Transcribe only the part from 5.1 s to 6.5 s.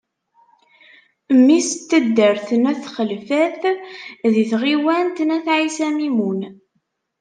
n Ayt Ɛisa Mimun.